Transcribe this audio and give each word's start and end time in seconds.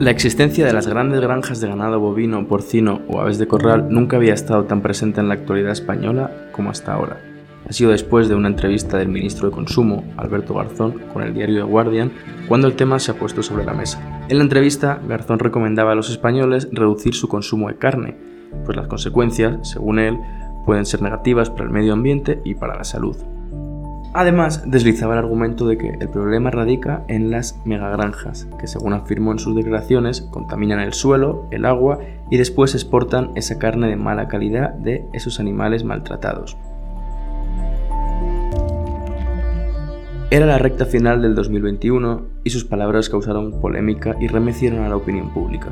La 0.00 0.10
existencia 0.10 0.64
de 0.64 0.72
las 0.72 0.86
grandes 0.86 1.20
granjas 1.20 1.60
de 1.60 1.68
ganado 1.68 2.00
bovino, 2.00 2.48
porcino 2.48 3.02
o 3.06 3.20
aves 3.20 3.36
de 3.36 3.46
corral 3.46 3.88
nunca 3.90 4.16
había 4.16 4.32
estado 4.32 4.64
tan 4.64 4.80
presente 4.80 5.20
en 5.20 5.28
la 5.28 5.34
actualidad 5.34 5.72
española 5.72 6.48
como 6.52 6.70
hasta 6.70 6.94
ahora. 6.94 7.20
Ha 7.68 7.72
sido 7.74 7.90
después 7.90 8.26
de 8.26 8.34
una 8.34 8.48
entrevista 8.48 8.96
del 8.96 9.08
ministro 9.08 9.50
de 9.50 9.54
Consumo, 9.54 10.02
Alberto 10.16 10.54
Garzón, 10.54 10.92
con 11.12 11.22
el 11.22 11.34
diario 11.34 11.66
The 11.66 11.70
Guardian, 11.70 12.12
cuando 12.48 12.66
el 12.66 12.76
tema 12.76 12.98
se 12.98 13.10
ha 13.10 13.18
puesto 13.18 13.42
sobre 13.42 13.66
la 13.66 13.74
mesa. 13.74 14.24
En 14.30 14.38
la 14.38 14.44
entrevista, 14.44 14.98
Garzón 15.06 15.38
recomendaba 15.38 15.92
a 15.92 15.96
los 15.96 16.08
españoles 16.08 16.70
reducir 16.72 17.14
su 17.14 17.28
consumo 17.28 17.68
de 17.68 17.76
carne, 17.76 18.16
pues 18.64 18.78
las 18.78 18.88
consecuencias, 18.88 19.68
según 19.68 19.98
él, 19.98 20.16
pueden 20.64 20.86
ser 20.86 21.02
negativas 21.02 21.50
para 21.50 21.64
el 21.64 21.72
medio 21.72 21.92
ambiente 21.92 22.40
y 22.42 22.54
para 22.54 22.74
la 22.74 22.84
salud. 22.84 23.18
Además, 24.12 24.64
deslizaba 24.66 25.12
el 25.12 25.20
argumento 25.20 25.68
de 25.68 25.78
que 25.78 25.90
el 25.90 26.08
problema 26.08 26.50
radica 26.50 27.04
en 27.06 27.30
las 27.30 27.60
megagranjas, 27.64 28.48
que 28.58 28.66
según 28.66 28.92
afirmó 28.92 29.30
en 29.30 29.38
sus 29.38 29.54
declaraciones, 29.54 30.22
contaminan 30.22 30.80
el 30.80 30.94
suelo, 30.94 31.46
el 31.52 31.64
agua 31.64 32.00
y 32.28 32.36
después 32.36 32.74
exportan 32.74 33.30
esa 33.36 33.60
carne 33.60 33.86
de 33.86 33.94
mala 33.94 34.26
calidad 34.26 34.70
de 34.74 35.06
esos 35.12 35.38
animales 35.38 35.84
maltratados. 35.84 36.56
Era 40.32 40.46
la 40.46 40.58
recta 40.58 40.86
final 40.86 41.22
del 41.22 41.36
2021 41.36 42.22
y 42.42 42.50
sus 42.50 42.64
palabras 42.64 43.08
causaron 43.08 43.60
polémica 43.60 44.16
y 44.20 44.26
remecieron 44.26 44.84
a 44.84 44.88
la 44.88 44.96
opinión 44.96 45.30
pública. 45.32 45.68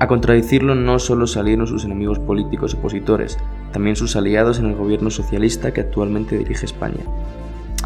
A 0.00 0.06
contradecirlo 0.06 0.74
no 0.74 0.98
solo 0.98 1.26
salieron 1.26 1.66
sus 1.66 1.84
enemigos 1.86 2.18
políticos 2.18 2.74
opositores, 2.74 3.38
también 3.72 3.96
sus 3.96 4.16
aliados 4.16 4.58
en 4.58 4.66
el 4.66 4.74
gobierno 4.74 5.08
socialista 5.08 5.72
que 5.72 5.82
actualmente 5.82 6.36
dirige 6.36 6.66
España, 6.66 7.04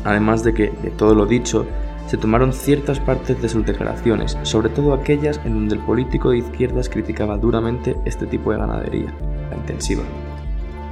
además 0.05 0.43
de 0.45 0.55
que, 0.55 0.71
de 0.71 0.91
todo 0.91 1.15
lo 1.15 1.27
dicho, 1.27 1.67
se 2.09 2.17
tomaron 2.17 2.53
ciertas 2.53 3.01
partes 3.01 3.41
de 3.43 3.49
sus 3.49 3.67
declaraciones, 3.67 4.39
sobre 4.43 4.71
todo 4.71 4.95
aquellas 4.95 5.39
en 5.45 5.55
donde 5.55 5.75
el 5.75 5.81
político 5.83 6.31
de 6.31 6.39
izquierdas 6.39 6.89
criticaba 6.89 7.37
duramente 7.37 7.97
este 8.07 8.27
tipo 8.27 8.51
de 8.51 8.59
ganadería, 8.59 9.13
la 9.51 9.57
intensiva. 9.57 10.03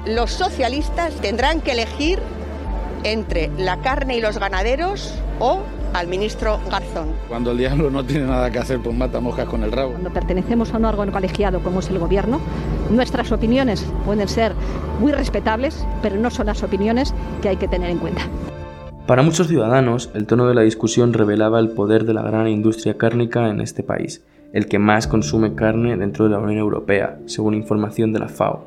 Los 0.06 0.30
socialistas 0.30 1.14
tendrán 1.16 1.62
que 1.62 1.72
elegir 1.72 2.18
entre 3.02 3.50
la 3.56 3.78
carne 3.78 4.16
y 4.16 4.20
los 4.20 4.38
ganaderos 4.38 5.14
o 5.40 5.62
al 5.94 6.08
ministro 6.08 6.60
Garzón. 6.70 7.08
Cuando 7.28 7.52
el 7.52 7.58
diablo 7.58 7.90
no 7.90 8.04
tiene 8.04 8.26
nada 8.26 8.50
que 8.50 8.58
hacer, 8.58 8.80
pues 8.80 8.94
mata 8.94 9.18
moscas 9.20 9.48
con 9.48 9.62
el 9.64 9.72
rabo. 9.72 9.92
Cuando 9.92 10.12
pertenecemos 10.12 10.74
a 10.74 10.76
un 10.76 10.84
órgano 10.84 11.12
colegiado 11.12 11.60
como 11.60 11.80
es 11.80 11.88
el 11.88 11.98
gobierno, 11.98 12.40
nuestras 12.90 13.32
opiniones 13.32 13.86
pueden 14.04 14.28
ser 14.28 14.52
muy 15.00 15.12
respetables, 15.12 15.86
pero 16.02 16.16
no 16.16 16.30
son 16.30 16.46
las 16.46 16.62
opiniones 16.62 17.14
que 17.40 17.48
hay 17.48 17.56
que 17.56 17.68
tener 17.68 17.90
en 17.90 17.98
cuenta. 17.98 18.22
Para 19.06 19.22
muchos 19.22 19.46
ciudadanos, 19.46 20.10
el 20.14 20.26
tono 20.26 20.48
de 20.48 20.54
la 20.54 20.62
discusión 20.62 21.12
revelaba 21.12 21.60
el 21.60 21.68
poder 21.68 22.06
de 22.06 22.12
la 22.12 22.22
gran 22.22 22.48
industria 22.48 22.98
cárnica 22.98 23.48
en 23.48 23.60
este 23.60 23.84
país, 23.84 24.24
el 24.52 24.66
que 24.66 24.80
más 24.80 25.06
consume 25.06 25.54
carne 25.54 25.96
dentro 25.96 26.24
de 26.24 26.32
la 26.32 26.40
Unión 26.40 26.58
Europea, 26.58 27.20
según 27.26 27.54
información 27.54 28.12
de 28.12 28.18
la 28.18 28.28
FAO. 28.28 28.66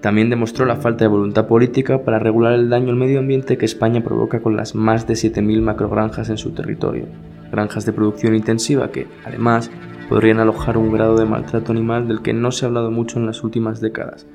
También 0.00 0.30
demostró 0.30 0.64
la 0.64 0.76
falta 0.76 1.04
de 1.04 1.08
voluntad 1.08 1.46
política 1.46 2.04
para 2.04 2.18
regular 2.18 2.54
el 2.54 2.70
daño 2.70 2.88
al 2.88 2.96
medio 2.96 3.18
ambiente 3.18 3.58
que 3.58 3.66
España 3.66 4.02
provoca 4.02 4.40
con 4.40 4.56
las 4.56 4.74
más 4.74 5.06
de 5.06 5.12
7.000 5.12 5.60
macrogranjas 5.60 6.30
en 6.30 6.38
su 6.38 6.52
territorio, 6.52 7.04
granjas 7.52 7.84
de 7.84 7.92
producción 7.92 8.34
intensiva 8.34 8.90
que, 8.90 9.08
además, 9.26 9.70
podrían 10.08 10.38
alojar 10.38 10.78
un 10.78 10.90
grado 10.90 11.16
de 11.18 11.26
maltrato 11.26 11.72
animal 11.72 12.08
del 12.08 12.22
que 12.22 12.32
no 12.32 12.50
se 12.50 12.64
ha 12.64 12.68
hablado 12.68 12.90
mucho 12.90 13.18
en 13.18 13.26
las 13.26 13.44
últimas 13.44 13.82
décadas, 13.82 14.26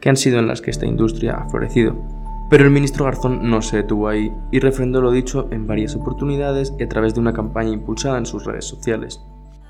que 0.00 0.08
han 0.08 0.16
sido 0.16 0.40
en 0.40 0.48
las 0.48 0.60
que 0.60 0.72
esta 0.72 0.84
industria 0.84 1.34
ha 1.36 1.48
florecido. 1.48 2.23
Pero 2.50 2.64
el 2.64 2.70
ministro 2.70 3.06
Garzón 3.06 3.48
no 3.48 3.62
se 3.62 3.78
detuvo 3.78 4.08
ahí 4.08 4.32
y 4.50 4.60
refrendó 4.60 5.00
lo 5.00 5.10
dicho 5.10 5.48
en 5.50 5.66
varias 5.66 5.96
oportunidades 5.96 6.74
y 6.78 6.82
a 6.82 6.88
través 6.88 7.14
de 7.14 7.20
una 7.20 7.32
campaña 7.32 7.70
impulsada 7.70 8.18
en 8.18 8.26
sus 8.26 8.44
redes 8.44 8.66
sociales. 8.66 9.22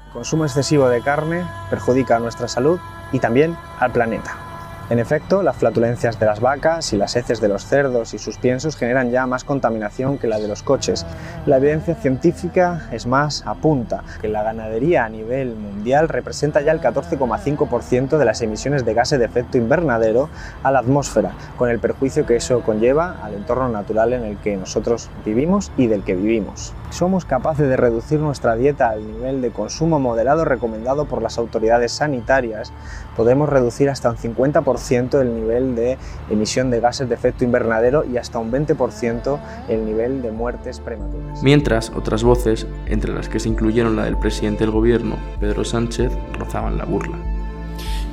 El 0.06 0.12
consumo 0.12 0.44
excesivo 0.44 0.88
de 0.88 1.00
carne 1.00 1.44
perjudica 1.70 2.16
a 2.16 2.20
nuestra 2.20 2.48
salud 2.48 2.78
y 3.12 3.20
también 3.20 3.56
al 3.78 3.92
planeta. 3.92 4.43
En 4.90 4.98
efecto, 4.98 5.42
las 5.42 5.56
flatulencias 5.56 6.20
de 6.20 6.26
las 6.26 6.40
vacas 6.40 6.92
y 6.92 6.98
las 6.98 7.16
heces 7.16 7.40
de 7.40 7.48
los 7.48 7.64
cerdos 7.64 8.12
y 8.12 8.18
sus 8.18 8.36
piensos 8.36 8.76
generan 8.76 9.10
ya 9.10 9.26
más 9.26 9.42
contaminación 9.42 10.18
que 10.18 10.26
la 10.26 10.38
de 10.38 10.46
los 10.46 10.62
coches. 10.62 11.06
La 11.46 11.56
evidencia 11.56 11.94
científica 11.94 12.86
es 12.92 13.06
más 13.06 13.44
apunta 13.46 14.04
que 14.20 14.28
la 14.28 14.42
ganadería 14.42 15.06
a 15.06 15.08
nivel 15.08 15.56
mundial 15.56 16.10
representa 16.10 16.60
ya 16.60 16.72
el 16.72 16.82
14,5% 16.82 18.18
de 18.18 18.24
las 18.26 18.42
emisiones 18.42 18.84
de 18.84 18.92
gases 18.92 19.18
de 19.18 19.24
efecto 19.24 19.56
invernadero 19.56 20.28
a 20.62 20.70
la 20.70 20.80
atmósfera, 20.80 21.32
con 21.56 21.70
el 21.70 21.78
perjuicio 21.78 22.26
que 22.26 22.36
eso 22.36 22.60
conlleva 22.60 23.16
al 23.22 23.32
entorno 23.32 23.70
natural 23.70 24.12
en 24.12 24.24
el 24.24 24.36
que 24.36 24.58
nosotros 24.58 25.08
vivimos 25.24 25.72
y 25.78 25.86
del 25.86 26.04
que 26.04 26.14
vivimos. 26.14 26.74
Somos 26.90 27.24
capaces 27.24 27.66
de 27.68 27.78
reducir 27.78 28.20
nuestra 28.20 28.54
dieta 28.54 28.90
al 28.90 29.06
nivel 29.06 29.40
de 29.40 29.50
consumo 29.50 29.98
moderado 29.98 30.44
recomendado 30.44 31.06
por 31.06 31.22
las 31.22 31.38
autoridades 31.38 31.92
sanitarias, 31.92 32.70
podemos 33.16 33.48
reducir 33.48 33.88
hasta 33.88 34.10
un 34.10 34.16
50% 34.16 34.73
el 35.20 35.34
nivel 35.34 35.74
de 35.74 35.98
emisión 36.30 36.70
de 36.70 36.80
gases 36.80 37.08
de 37.08 37.14
efecto 37.14 37.44
invernadero 37.44 38.04
y 38.04 38.16
hasta 38.16 38.38
un 38.38 38.50
20% 38.50 39.38
el 39.68 39.84
nivel 39.84 40.22
de 40.22 40.30
muertes 40.32 40.80
prematuras. 40.80 41.42
Mientras, 41.42 41.90
otras 41.90 42.22
voces, 42.22 42.66
entre 42.86 43.12
las 43.12 43.28
que 43.28 43.40
se 43.40 43.48
incluyeron 43.48 43.96
la 43.96 44.04
del 44.04 44.18
presidente 44.18 44.64
del 44.64 44.70
gobierno, 44.70 45.16
Pedro 45.40 45.64
Sánchez, 45.64 46.12
rozaban 46.38 46.76
la 46.76 46.84
burla. 46.84 47.18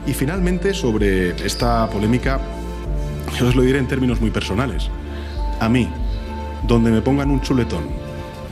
Y 0.06 0.14
finalmente, 0.14 0.74
sobre 0.74 1.30
esta 1.46 1.88
polémica, 1.90 2.40
yo 3.38 3.48
os 3.48 3.56
lo 3.56 3.62
diré 3.62 3.80
en 3.80 3.88
términos 3.88 4.20
muy 4.20 4.32
personales. 4.32 4.90
A 5.60 5.70
mí, 5.70 5.90
donde 6.68 6.92
me 6.92 7.02
pongan 7.02 7.30
un 7.30 7.42
chuletón 7.42 7.84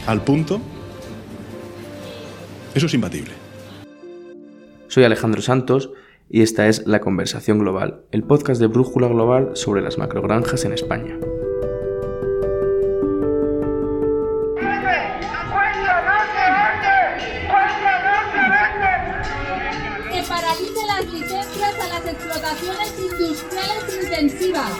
al 0.07 0.21
punto, 0.21 0.61
eso 2.73 2.85
es 2.85 2.93
imbatible. 2.93 3.33
Soy 4.87 5.03
Alejandro 5.03 5.41
Santos 5.41 5.91
y 6.29 6.43
esta 6.43 6.67
es 6.67 6.85
La 6.85 7.01
Conversación 7.01 7.59
Global, 7.59 8.03
el 8.11 8.23
podcast 8.23 8.61
de 8.61 8.67
Brújula 8.67 9.07
Global 9.07 9.51
sobre 9.55 9.81
las 9.81 9.97
macrogranjas 9.97 10.63
en 10.63 10.73
España. 10.73 11.17
Que 20.11 20.23
paralice 20.27 20.85
las 20.87 21.05
licencias 21.11 21.75
a 21.83 21.87
las 21.89 22.05
explotaciones 22.05 22.93
industriales 22.99 24.03
intensivas. 24.03 24.71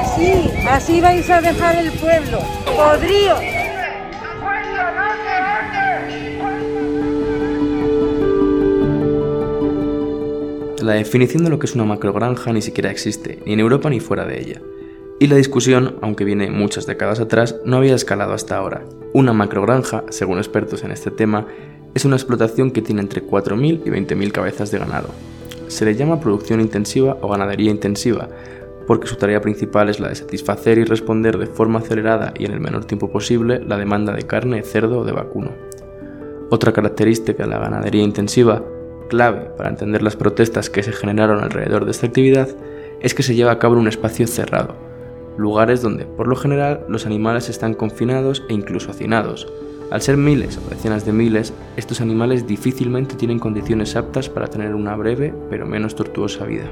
Así, 0.00 0.50
así 0.66 1.00
vais 1.02 1.28
a 1.28 1.42
dejar 1.42 1.76
el 1.76 1.92
pueblo, 1.92 2.38
podríos. 2.64 3.57
La 10.88 10.94
definición 10.94 11.44
de 11.44 11.50
lo 11.50 11.58
que 11.58 11.66
es 11.66 11.74
una 11.74 11.84
macrogranja 11.84 12.50
ni 12.50 12.62
siquiera 12.62 12.90
existe, 12.90 13.42
ni 13.44 13.52
en 13.52 13.60
Europa 13.60 13.90
ni 13.90 14.00
fuera 14.00 14.24
de 14.24 14.40
ella. 14.40 14.62
Y 15.20 15.26
la 15.26 15.36
discusión, 15.36 15.96
aunque 16.00 16.24
viene 16.24 16.50
muchas 16.50 16.86
décadas 16.86 17.20
atrás, 17.20 17.56
no 17.66 17.76
había 17.76 17.94
escalado 17.94 18.32
hasta 18.32 18.56
ahora. 18.56 18.86
Una 19.12 19.34
macrogranja, 19.34 20.04
según 20.08 20.38
expertos 20.38 20.84
en 20.84 20.92
este 20.92 21.10
tema, 21.10 21.46
es 21.94 22.06
una 22.06 22.16
explotación 22.16 22.70
que 22.70 22.80
tiene 22.80 23.02
entre 23.02 23.22
4.000 23.22 23.82
y 23.84 23.90
20.000 23.90 24.32
cabezas 24.32 24.70
de 24.70 24.78
ganado. 24.78 25.10
Se 25.66 25.84
le 25.84 25.94
llama 25.94 26.20
producción 26.20 26.62
intensiva 26.62 27.18
o 27.20 27.28
ganadería 27.28 27.70
intensiva, 27.70 28.30
porque 28.86 29.08
su 29.08 29.16
tarea 29.16 29.42
principal 29.42 29.90
es 29.90 30.00
la 30.00 30.08
de 30.08 30.14
satisfacer 30.14 30.78
y 30.78 30.84
responder 30.84 31.36
de 31.36 31.48
forma 31.48 31.80
acelerada 31.80 32.32
y 32.38 32.46
en 32.46 32.52
el 32.52 32.60
menor 32.60 32.86
tiempo 32.86 33.12
posible 33.12 33.60
la 33.62 33.76
demanda 33.76 34.14
de 34.14 34.22
carne, 34.22 34.62
cerdo 34.62 35.00
o 35.00 35.04
de 35.04 35.12
vacuno. 35.12 35.50
Otra 36.48 36.72
característica 36.72 37.42
de 37.42 37.50
la 37.50 37.58
ganadería 37.58 38.02
intensiva 38.02 38.64
clave 39.08 39.50
para 39.56 39.70
entender 39.70 40.02
las 40.02 40.16
protestas 40.16 40.70
que 40.70 40.82
se 40.82 40.92
generaron 40.92 41.42
alrededor 41.42 41.84
de 41.84 41.90
esta 41.90 42.06
actividad 42.06 42.48
es 43.00 43.14
que 43.14 43.22
se 43.22 43.34
lleva 43.34 43.52
a 43.52 43.58
cabo 43.58 43.74
en 43.74 43.80
un 43.80 43.88
espacio 43.88 44.26
cerrado, 44.26 44.76
lugares 45.36 45.82
donde, 45.82 46.04
por 46.04 46.28
lo 46.28 46.36
general, 46.36 46.84
los 46.88 47.06
animales 47.06 47.48
están 47.48 47.74
confinados 47.74 48.44
e 48.48 48.54
incluso 48.54 48.90
hacinados. 48.90 49.46
Al 49.90 50.02
ser 50.02 50.18
miles 50.18 50.58
o 50.58 50.68
decenas 50.68 51.06
de 51.06 51.12
miles, 51.12 51.54
estos 51.76 52.00
animales 52.00 52.46
difícilmente 52.46 53.14
tienen 53.14 53.38
condiciones 53.38 53.96
aptas 53.96 54.28
para 54.28 54.48
tener 54.48 54.74
una 54.74 54.94
breve 54.96 55.32
pero 55.48 55.66
menos 55.66 55.94
tortuosa 55.94 56.44
vida. 56.44 56.70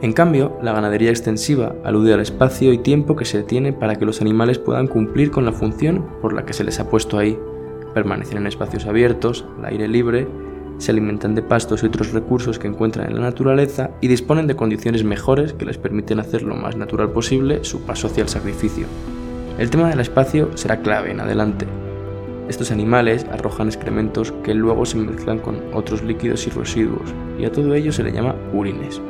En 0.00 0.12
cambio, 0.12 0.56
la 0.62 0.72
ganadería 0.72 1.10
extensiva 1.10 1.74
alude 1.82 2.12
al 2.12 2.20
espacio 2.20 2.72
y 2.72 2.78
tiempo 2.78 3.16
que 3.16 3.24
se 3.24 3.42
tiene 3.42 3.72
para 3.72 3.96
que 3.96 4.04
los 4.04 4.20
animales 4.20 4.58
puedan 4.58 4.86
cumplir 4.86 5.30
con 5.30 5.44
la 5.44 5.52
función 5.52 6.04
por 6.20 6.34
la 6.34 6.44
que 6.44 6.52
se 6.52 6.62
les 6.62 6.78
ha 6.78 6.90
puesto 6.90 7.18
ahí, 7.18 7.38
permanecer 7.94 8.36
en 8.36 8.46
espacios 8.46 8.86
abiertos, 8.86 9.46
al 9.58 9.64
aire 9.66 9.88
libre 9.88 10.28
se 10.78 10.90
alimentan 10.90 11.34
de 11.34 11.42
pastos 11.42 11.82
y 11.82 11.86
otros 11.86 12.12
recursos 12.12 12.58
que 12.58 12.68
encuentran 12.68 13.08
en 13.08 13.16
la 13.16 13.22
naturaleza 13.22 13.90
y 14.00 14.08
disponen 14.08 14.46
de 14.46 14.56
condiciones 14.56 15.04
mejores 15.04 15.52
que 15.52 15.64
les 15.64 15.78
permiten 15.78 16.20
hacer 16.20 16.42
lo 16.42 16.56
más 16.56 16.76
natural 16.76 17.10
posible 17.10 17.64
su 17.64 17.82
paso 17.82 18.08
hacia 18.08 18.22
el 18.22 18.28
sacrificio. 18.28 18.86
El 19.58 19.70
tema 19.70 19.88
del 19.88 20.00
espacio 20.00 20.56
será 20.56 20.80
clave 20.80 21.12
en 21.12 21.20
adelante. 21.20 21.66
Estos 22.48 22.70
animales 22.70 23.24
arrojan 23.32 23.68
excrementos 23.68 24.32
que 24.42 24.52
luego 24.52 24.84
se 24.84 24.98
mezclan 24.98 25.38
con 25.38 25.62
otros 25.72 26.02
líquidos 26.02 26.46
y 26.46 26.50
residuos, 26.50 27.14
y 27.38 27.44
a 27.44 27.52
todo 27.52 27.72
ello 27.74 27.92
se 27.92 28.02
le 28.02 28.12
llama 28.12 28.34
purines. 28.52 29.00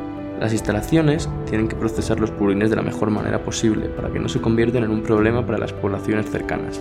Las 0.40 0.52
instalaciones 0.52 1.28
tienen 1.48 1.68
que 1.68 1.76
procesar 1.76 2.20
los 2.20 2.30
purines 2.30 2.70
de 2.70 2.76
la 2.76 2.82
mejor 2.82 3.10
manera 3.10 3.42
posible 3.42 3.88
para 3.88 4.10
que 4.10 4.18
no 4.18 4.28
se 4.28 4.40
conviertan 4.40 4.84
en 4.84 4.90
un 4.90 5.02
problema 5.02 5.46
para 5.46 5.58
las 5.58 5.72
poblaciones 5.72 6.30
cercanas. 6.30 6.80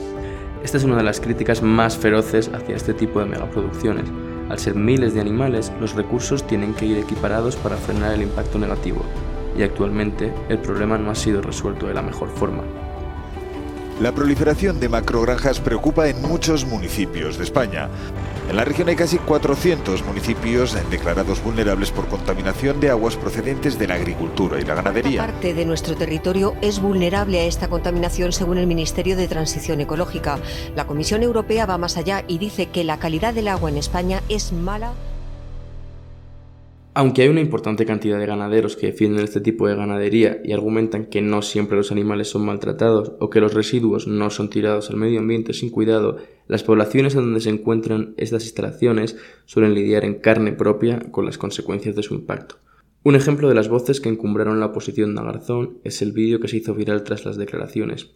Esta 0.63 0.77
es 0.77 0.83
una 0.83 0.97
de 0.97 1.03
las 1.03 1.19
críticas 1.19 1.62
más 1.62 1.97
feroces 1.97 2.51
hacia 2.53 2.75
este 2.75 2.94
tipo 2.94 3.19
de 3.19 3.25
megaproducciones. 3.25 4.06
Al 4.53 4.59
ser 4.59 4.75
miles 4.75 5.15
de 5.15 5.19
animales, 5.19 5.71
los 5.81 5.95
recursos 5.95 6.45
tienen 6.45 6.75
que 6.75 6.85
ir 6.85 7.00
equiparados 7.00 7.55
para 7.55 7.75
frenar 7.75 8.13
el 8.13 8.21
impacto 8.21 8.59
negativo, 8.59 9.03
y 9.57 9.63
actualmente 9.63 10.31
el 10.47 10.59
problema 10.59 10.95
no 11.00 11.09
ha 11.09 11.15
sido 11.15 11.41
resuelto 11.41 11.88
de 11.88 11.95
la 11.95 12.03
mejor 12.03 12.29
forma. 12.29 12.61
La 14.00 14.11
proliferación 14.11 14.79
de 14.79 14.89
macrogranjas 14.89 15.59
preocupa 15.59 16.07
en 16.07 16.21
muchos 16.21 16.67
municipios 16.67 17.39
de 17.39 17.45
España. 17.45 17.89
En 18.50 18.57
la 18.57 18.66
región 18.66 18.90
hay 18.90 18.95
casi 18.95 19.18
400 19.18 20.04
municipios 20.06 20.75
declarados 20.92 21.42
vulnerables 21.44 21.92
por 21.92 22.07
contaminación 22.07 22.80
de 22.80 22.90
aguas 22.90 23.16
procedentes 23.16 23.80
de 23.80 23.88
la 23.88 23.95
agricultura 23.95 24.60
y 24.60 24.63
la 24.63 24.75
ganadería. 24.75 25.22
Parte 25.25 25.54
de 25.54 25.66
nuestro 25.66 25.95
territorio 25.95 26.56
es 26.62 26.80
vulnerable 26.80 27.40
a 27.40 27.45
esta 27.45 27.69
contaminación 27.69 28.34
según 28.34 28.57
el 28.57 28.68
Ministerio 28.68 29.16
de 29.16 29.28
Transición 29.28 29.81
Ecológica. 29.81 30.40
La 30.75 30.86
Comisión 30.86 31.24
Europea 31.24 31.66
va 31.66 31.78
más 31.78 31.98
allá 31.98 32.24
y 32.28 32.38
dice 32.38 32.68
que 32.68 32.84
la 32.84 33.00
calidad 33.00 33.34
del 33.34 33.48
agua 33.48 33.69
en 33.69 33.78
España 33.78 34.22
es 34.30 34.51
mala 34.51 34.94
aunque 36.95 37.24
hay 37.24 37.30
una 37.30 37.42
importante 37.42 37.86
cantidad 37.86 38.19
de 38.19 38.25
ganaderos 38.25 38.75
que 38.75 38.88
defienden 38.88 39.24
este 39.24 39.42
tipo 39.42 39.68
de 39.68 39.75
ganadería 39.75 40.42
y 40.44 40.54
argumentan 40.54 41.06
que 41.06 41.22
no 41.22 41.42
siempre 41.42 41.78
los 41.78 41.92
animales 41.92 42.30
son 42.30 42.45
maltratados 42.45 43.13
o 43.19 43.30
que 43.30 43.40
los 43.40 43.54
residuos 43.54 44.07
no 44.07 44.30
son 44.30 44.50
tirados 44.50 44.90
al 44.90 44.98
medio 44.98 45.19
ambiente 45.19 45.54
sin 45.54 45.72
cuidado, 45.72 46.18
las 46.48 46.63
poblaciones 46.63 47.16
en 47.16 47.22
donde 47.22 47.42
se 47.42 47.50
encuentran 47.50 48.13
estas 48.18 48.44
instalaciones 48.44 49.18
suelen 49.45 49.74
lidiar 49.74 50.06
en 50.06 50.16
carne 50.16 50.51
propia 50.51 51.00
con 51.12 51.25
las 51.25 51.38
consecuencias 51.38 51.95
de 51.95 52.04
su 52.04 52.13
impacto. 52.13 52.57
Un 53.04 53.16
ejemplo 53.16 53.50
de 53.50 53.56
las 53.56 53.69
voces 53.69 54.00
que 54.00 54.10
encumbraron 54.10 54.60
la 54.60 54.68
oposición 54.68 55.16
de 55.16 55.24
Garzón 55.24 55.80
es 55.84 56.01
el 56.01 56.12
vídeo 56.12 56.39
que 56.39 56.48
se 56.48 56.57
hizo 56.57 56.74
viral 56.74 57.04
tras 57.04 57.25
las 57.25 57.38
declaraciones. 57.38 58.12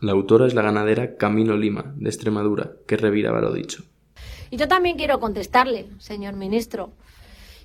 La 0.00 0.12
autora 0.12 0.46
es 0.46 0.54
la 0.54 0.62
ganadera 0.62 1.16
Camino 1.16 1.56
Lima, 1.56 1.94
de 1.96 2.08
Extremadura, 2.08 2.72
que 2.86 2.96
reviraba 2.96 3.40
lo 3.40 3.52
dicho. 3.52 3.84
Y 4.50 4.56
yo 4.56 4.68
también 4.68 4.96
quiero 4.96 5.18
contestarle, 5.20 5.86
señor 5.98 6.34
ministro. 6.34 6.92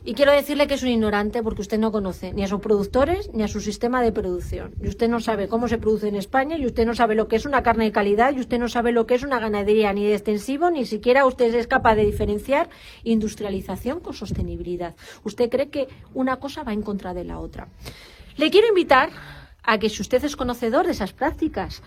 Y 0.07 0.13
quiero 0.13 0.31
decirle 0.31 0.67
que 0.67 0.75
es 0.75 0.83
un 0.83 0.87
ignorante 0.87 1.43
porque 1.43 1.59
usted 1.59 1.77
no 1.77 1.91
conoce 1.91 2.31
ni 2.31 2.41
a 2.41 2.47
sus 2.47 2.61
productores 2.61 3.29
ni 3.33 3.43
a 3.43 3.49
su 3.49 3.59
sistema 3.59 4.01
de 4.01 4.13
producción. 4.13 4.73
Y 4.81 4.87
usted 4.87 5.09
no 5.09 5.19
sabe 5.19 5.49
cómo 5.49 5.67
se 5.67 5.79
produce 5.79 6.07
en 6.07 6.15
España 6.15 6.57
y 6.57 6.65
usted 6.65 6.85
no 6.85 6.95
sabe 6.95 7.13
lo 7.13 7.27
que 7.27 7.35
es 7.35 7.45
una 7.45 7.61
carne 7.61 7.83
de 7.83 7.91
calidad 7.91 8.33
y 8.33 8.39
usted 8.39 8.57
no 8.57 8.69
sabe 8.69 8.93
lo 8.93 9.05
que 9.05 9.15
es 9.15 9.23
una 9.23 9.37
ganadería 9.37 9.91
ni 9.91 10.05
de 10.05 10.13
extensivo, 10.13 10.71
ni 10.71 10.85
siquiera 10.85 11.25
usted 11.25 11.53
es 11.53 11.67
capaz 11.67 11.95
de 11.95 12.05
diferenciar 12.05 12.69
industrialización 13.03 13.99
con 13.99 14.13
sostenibilidad. 14.13 14.95
Usted 15.25 15.49
cree 15.49 15.67
que 15.67 15.89
una 16.13 16.37
cosa 16.37 16.63
va 16.63 16.71
en 16.71 16.83
contra 16.83 17.13
de 17.13 17.25
la 17.25 17.39
otra. 17.39 17.67
Le 18.37 18.49
quiero 18.49 18.69
invitar 18.69 19.09
a 19.61 19.77
que 19.77 19.89
si 19.89 20.01
usted 20.01 20.23
es 20.23 20.37
conocedor 20.37 20.85
de 20.85 20.93
esas 20.93 21.11
prácticas 21.11 21.83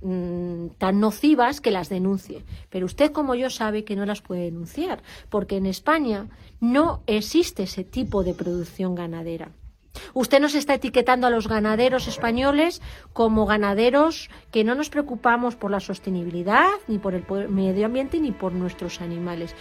Mm, 0.00 0.68
tan 0.78 1.00
nocivas 1.00 1.60
que 1.60 1.72
las 1.72 1.88
denuncie. 1.88 2.44
Pero 2.70 2.86
usted, 2.86 3.10
como 3.10 3.34
yo, 3.34 3.50
sabe 3.50 3.84
que 3.84 3.96
no 3.96 4.06
las 4.06 4.22
puede 4.22 4.42
denunciar, 4.42 5.02
porque 5.28 5.56
en 5.56 5.66
España 5.66 6.28
no 6.60 7.02
existe 7.06 7.64
ese 7.64 7.82
tipo 7.82 8.22
de 8.22 8.34
producción 8.34 8.94
ganadera. 8.94 9.50
Usted 10.14 10.40
nos 10.40 10.54
está 10.54 10.74
etiquetando 10.74 11.26
a 11.26 11.30
los 11.30 11.48
ganaderos 11.48 12.06
españoles 12.06 12.80
como 13.12 13.46
ganaderos 13.46 14.30
que 14.52 14.62
no 14.62 14.76
nos 14.76 14.90
preocupamos 14.90 15.56
por 15.56 15.72
la 15.72 15.80
sostenibilidad, 15.80 16.68
ni 16.86 16.98
por 16.98 17.14
el 17.14 17.24
medio 17.48 17.86
ambiente, 17.86 18.20
ni 18.20 18.30
por 18.30 18.52
nuestros 18.52 19.00
animales. 19.00 19.56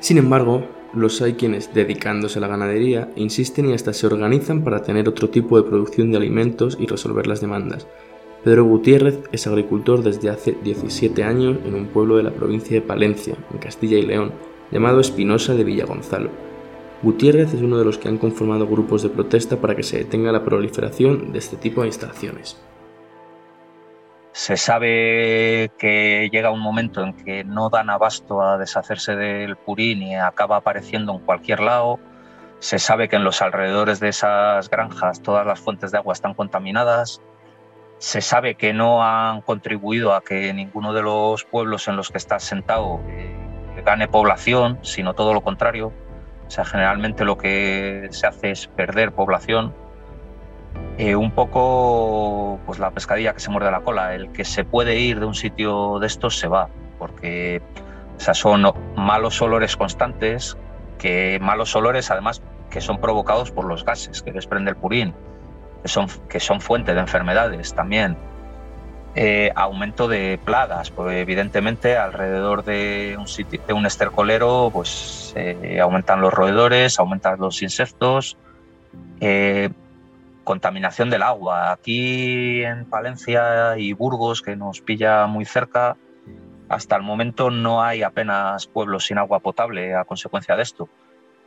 Sin 0.00 0.18
embargo, 0.18 0.66
los 0.92 1.22
hay 1.22 1.34
quienes, 1.34 1.72
dedicándose 1.72 2.38
a 2.38 2.42
la 2.42 2.48
ganadería, 2.48 3.10
insisten 3.16 3.70
y 3.70 3.74
hasta 3.74 3.92
se 3.92 4.06
organizan 4.06 4.64
para 4.64 4.82
tener 4.82 5.08
otro 5.08 5.30
tipo 5.30 5.56
de 5.56 5.68
producción 5.68 6.10
de 6.10 6.16
alimentos 6.16 6.76
y 6.80 6.86
resolver 6.86 7.26
las 7.26 7.40
demandas. 7.40 7.86
Pedro 8.42 8.64
Gutiérrez 8.64 9.20
es 9.32 9.46
agricultor 9.46 10.02
desde 10.02 10.30
hace 10.30 10.56
17 10.64 11.22
años 11.22 11.58
en 11.64 11.74
un 11.74 11.86
pueblo 11.86 12.16
de 12.16 12.22
la 12.22 12.30
provincia 12.30 12.74
de 12.74 12.86
Palencia, 12.86 13.36
en 13.52 13.58
Castilla 13.58 13.98
y 13.98 14.02
León, 14.02 14.32
llamado 14.70 15.00
Espinosa 15.00 15.54
de 15.54 15.64
Villagonzalo. 15.64 16.30
Gutiérrez 17.02 17.54
es 17.54 17.62
uno 17.62 17.78
de 17.78 17.84
los 17.84 17.98
que 17.98 18.08
han 18.08 18.18
conformado 18.18 18.66
grupos 18.66 19.02
de 19.02 19.10
protesta 19.10 19.60
para 19.60 19.76
que 19.76 19.82
se 19.82 19.98
detenga 19.98 20.32
la 20.32 20.44
proliferación 20.44 21.32
de 21.32 21.38
este 21.38 21.56
tipo 21.56 21.82
de 21.82 21.88
instalaciones. 21.88 22.56
Se 24.40 24.56
sabe 24.56 25.70
que 25.76 26.30
llega 26.32 26.50
un 26.50 26.60
momento 26.60 27.04
en 27.04 27.12
que 27.12 27.44
no 27.44 27.68
dan 27.68 27.90
abasto 27.90 28.40
a 28.40 28.56
deshacerse 28.56 29.14
del 29.14 29.56
purín 29.56 30.02
y 30.02 30.16
acaba 30.16 30.56
apareciendo 30.56 31.12
en 31.12 31.18
cualquier 31.18 31.60
lado. 31.60 32.00
Se 32.58 32.78
sabe 32.78 33.10
que 33.10 33.16
en 33.16 33.24
los 33.24 33.42
alrededores 33.42 34.00
de 34.00 34.08
esas 34.08 34.70
granjas 34.70 35.20
todas 35.20 35.46
las 35.46 35.60
fuentes 35.60 35.92
de 35.92 35.98
agua 35.98 36.14
están 36.14 36.32
contaminadas. 36.32 37.20
Se 37.98 38.22
sabe 38.22 38.54
que 38.54 38.72
no 38.72 39.04
han 39.04 39.42
contribuido 39.42 40.14
a 40.14 40.22
que 40.22 40.54
ninguno 40.54 40.94
de 40.94 41.02
los 41.02 41.44
pueblos 41.44 41.86
en 41.88 41.96
los 41.96 42.08
que 42.08 42.16
está 42.16 42.38
sentado 42.40 43.02
eh, 43.08 43.36
gane 43.84 44.08
población, 44.08 44.78
sino 44.80 45.12
todo 45.12 45.34
lo 45.34 45.42
contrario. 45.42 45.92
O 46.46 46.50
sea, 46.50 46.64
generalmente 46.64 47.26
lo 47.26 47.36
que 47.36 48.08
se 48.10 48.26
hace 48.26 48.52
es 48.52 48.68
perder 48.68 49.12
población 49.12 49.74
eh, 50.98 51.16
un 51.16 51.30
poco 51.30 52.60
pues 52.66 52.78
la 52.78 52.90
pescadilla 52.90 53.32
que 53.32 53.40
se 53.40 53.50
muerde 53.50 53.70
la 53.70 53.80
cola. 53.80 54.14
El 54.14 54.32
que 54.32 54.44
se 54.44 54.64
puede 54.64 54.98
ir 54.98 55.20
de 55.20 55.26
un 55.26 55.34
sitio 55.34 55.98
de 55.98 56.06
estos 56.06 56.38
se 56.38 56.48
va, 56.48 56.68
porque 56.98 57.62
son 58.18 58.70
malos 58.96 59.40
olores 59.40 59.76
constantes, 59.76 60.56
que 60.98 61.38
malos 61.40 61.74
olores 61.74 62.10
además 62.10 62.42
que 62.68 62.80
son 62.80 63.00
provocados 63.00 63.50
por 63.50 63.64
los 63.64 63.84
gases 63.84 64.22
que 64.22 64.30
desprende 64.30 64.70
el 64.70 64.76
purín, 64.76 65.14
que 65.82 65.88
son, 65.88 66.06
que 66.28 66.38
son 66.38 66.60
fuente 66.60 66.94
de 66.94 67.00
enfermedades 67.00 67.74
también. 67.74 68.16
Eh, 69.16 69.50
aumento 69.56 70.06
de 70.06 70.38
plagas, 70.44 70.90
pues 70.90 71.16
evidentemente 71.16 71.96
alrededor 71.96 72.62
de 72.62 73.16
un, 73.18 73.26
sitio, 73.26 73.60
de 73.66 73.72
un 73.72 73.84
estercolero 73.84 74.70
pues 74.72 75.34
aumentan 75.80 76.20
los 76.20 76.32
roedores, 76.32 77.00
aumentan 77.00 77.40
los 77.40 77.62
insectos, 77.62 78.36
eh, 79.20 79.70
contaminación 80.50 81.10
del 81.10 81.22
agua. 81.22 81.70
Aquí 81.70 82.64
en 82.64 82.84
Palencia 82.84 83.78
y 83.78 83.92
Burgos, 83.92 84.42
que 84.42 84.56
nos 84.56 84.80
pilla 84.80 85.28
muy 85.28 85.44
cerca, 85.44 85.96
hasta 86.68 86.96
el 86.96 87.02
momento 87.02 87.52
no 87.52 87.84
hay 87.84 88.02
apenas 88.02 88.66
pueblos 88.66 89.06
sin 89.06 89.18
agua 89.18 89.38
potable 89.38 89.94
a 89.94 90.04
consecuencia 90.04 90.56
de 90.56 90.64
esto. 90.64 90.88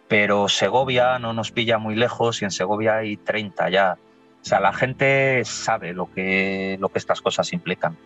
Pero 0.08 0.48
Segovia 0.48 1.20
no 1.20 1.34
nos 1.34 1.52
pilla 1.52 1.78
muy 1.80 1.96
lejos 1.96 2.42
y 2.42 2.46
en 2.46 2.52
Segovia 2.52 2.96
hay 2.96 3.18
30 3.18 3.70
ya. 3.72 3.98
O 4.42 4.46
sea, 4.46 4.62
la 4.62 4.72
gente 4.72 5.44
sabe 5.44 5.92
lo 5.92 6.10
que, 6.10 6.78
lo 6.80 6.88
que 6.88 7.00
estas 7.00 7.20
cosas 7.20 7.52
implican. 7.52 7.98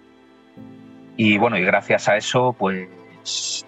Y 1.15 1.37
bueno, 1.37 1.59
y 1.59 1.63
gracias 1.63 2.09
a 2.09 2.17
eso, 2.17 2.55
pues 2.57 2.87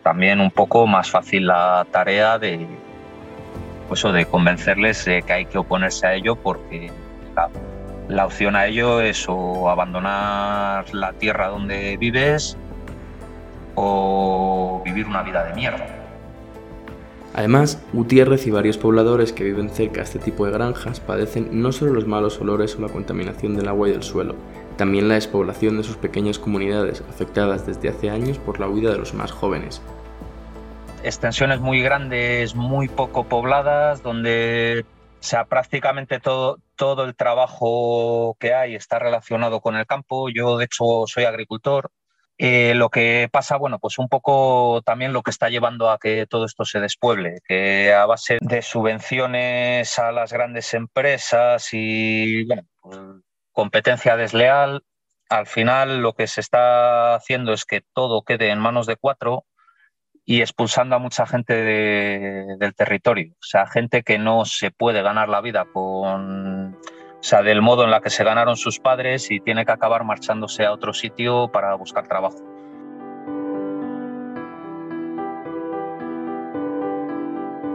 también 0.01 0.41
un 0.41 0.49
poco 0.49 0.87
más 0.87 1.11
fácil 1.11 1.45
la 1.45 1.85
tarea 1.91 2.39
de, 2.39 2.65
pues, 3.87 4.01
de 4.01 4.25
convencerles 4.25 5.05
de 5.05 5.21
que 5.21 5.33
hay 5.33 5.45
que 5.45 5.59
oponerse 5.59 6.07
a 6.07 6.15
ello 6.15 6.35
porque 6.35 6.91
la 8.07 8.25
opción 8.25 8.55
a 8.55 8.65
ello 8.65 9.01
es 9.01 9.25
o 9.29 9.69
abandonar 9.69 10.93
la 10.93 11.13
tierra 11.13 11.47
donde 11.47 11.95
vives 11.97 12.57
o 13.75 14.81
vivir 14.83 15.05
una 15.05 15.23
vida 15.23 15.43
de 15.45 15.53
mierda. 15.53 15.85
Además, 17.35 17.81
Gutiérrez 17.93 18.47
y 18.47 18.51
varios 18.51 18.77
pobladores 18.77 19.31
que 19.31 19.43
viven 19.43 19.69
cerca 19.69 19.97
de 19.97 20.03
este 20.03 20.19
tipo 20.19 20.45
de 20.45 20.51
granjas 20.51 20.99
padecen 20.99 21.61
no 21.61 21.71
solo 21.71 21.93
los 21.93 22.07
malos 22.07 22.41
olores 22.41 22.75
o 22.75 22.81
la 22.81 22.89
contaminación 22.89 23.55
del 23.55 23.67
agua 23.67 23.87
y 23.87 23.91
del 23.91 24.03
suelo, 24.03 24.35
también 24.75 25.07
la 25.07 25.13
despoblación 25.13 25.77
de 25.77 25.83
sus 25.83 25.95
pequeñas 25.95 26.39
comunidades 26.39 27.03
afectadas 27.07 27.67
desde 27.67 27.89
hace 27.89 28.09
años 28.09 28.39
por 28.39 28.59
la 28.59 28.67
huida 28.67 28.91
de 28.91 28.97
los 28.97 29.13
más 29.13 29.31
jóvenes. 29.31 29.81
Extensiones 31.03 31.59
muy 31.59 31.81
grandes, 31.81 32.55
muy 32.55 32.89
poco 32.89 33.23
pobladas, 33.23 34.01
donde 34.01 34.83
o 35.19 35.23
sea, 35.23 35.45
prácticamente 35.45 36.19
todo, 36.19 36.59
todo 36.79 37.03
el 37.03 37.13
trabajo 37.17 38.37
que 38.39 38.53
hay 38.53 38.73
está 38.73 38.99
relacionado 38.99 39.59
con 39.59 39.75
el 39.75 39.85
campo. 39.85 40.29
Yo, 40.29 40.57
de 40.57 40.63
hecho, 40.63 41.03
soy 41.07 41.25
agricultor. 41.25 41.91
Eh, 42.37 42.73
lo 42.73 42.89
que 42.89 43.27
pasa, 43.29 43.57
bueno, 43.57 43.79
pues 43.79 43.99
un 43.99 44.07
poco 44.07 44.81
también 44.85 45.11
lo 45.11 45.21
que 45.21 45.31
está 45.31 45.49
llevando 45.49 45.91
a 45.91 45.99
que 45.99 46.25
todo 46.25 46.45
esto 46.45 46.63
se 46.63 46.79
despueble, 46.79 47.41
que 47.45 47.93
a 47.93 48.05
base 48.05 48.37
de 48.39 48.61
subvenciones 48.61 49.99
a 49.99 50.13
las 50.13 50.31
grandes 50.31 50.73
empresas 50.73 51.67
y 51.73 52.47
pues, 52.81 52.97
competencia 53.51 54.15
desleal, 54.15 54.85
al 55.27 55.47
final 55.47 56.01
lo 56.01 56.13
que 56.13 56.27
se 56.27 56.39
está 56.39 57.13
haciendo 57.15 57.51
es 57.51 57.65
que 57.65 57.81
todo 57.93 58.21
quede 58.21 58.51
en 58.51 58.59
manos 58.59 58.87
de 58.87 58.95
cuatro 58.95 59.43
y 60.29 60.41
expulsando 60.41 60.95
a 60.95 60.99
mucha 60.99 61.25
gente 61.25 61.55
del 61.55 62.75
territorio. 62.75 63.31
O 63.31 63.43
sea, 63.43 63.65
gente 63.65 64.03
que 64.03 64.19
no 64.19 64.45
se 64.45 64.69
puede 64.69 65.01
ganar 65.01 65.27
la 65.27 65.41
vida 65.41 65.65
con, 65.73 66.75
o 66.75 67.19
sea, 67.19 67.41
del 67.41 67.63
modo 67.63 67.83
en 67.83 67.89
la 67.89 67.99
que 67.99 68.11
se 68.11 68.23
ganaron 68.23 68.55
sus 68.55 68.79
padres 68.79 69.31
y 69.31 69.39
tiene 69.39 69.65
que 69.65 69.71
acabar 69.71 70.03
marchándose 70.03 70.67
a 70.67 70.71
otro 70.71 70.93
sitio 70.93 71.49
para 71.51 71.73
buscar 71.73 72.07
trabajo. 72.07 72.37